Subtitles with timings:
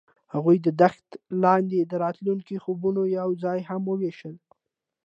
[0.33, 4.35] هغوی د دښته لاندې د راتلونکي خوبونه یوځای هم وویشل.